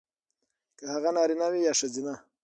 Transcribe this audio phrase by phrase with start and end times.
[0.77, 2.15] کـه هغـه نـاريـنه وي يـا ښـځيـنه.